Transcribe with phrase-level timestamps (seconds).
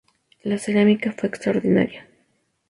[0.41, 2.07] La cerámica fue extraordinaria.